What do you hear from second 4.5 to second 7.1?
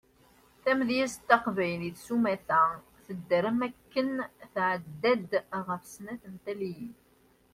tɛedda-d ɣef snat n taliyin.